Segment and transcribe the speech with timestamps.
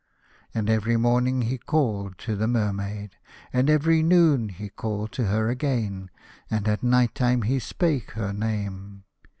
[0.55, 3.17] And every morning he called to the Mermaid,
[3.53, 6.09] and every noon he called to her again,
[6.49, 9.03] and at night time he spake her name.